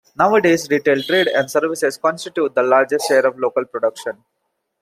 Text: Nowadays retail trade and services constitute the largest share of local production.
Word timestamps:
Nowadays 0.17 0.67
retail 0.67 1.03
trade 1.03 1.27
and 1.27 1.51
services 1.51 1.95
constitute 1.97 2.55
the 2.55 2.63
largest 2.63 3.07
share 3.07 3.23
of 3.27 3.37
local 3.37 3.65
production. 3.65 4.23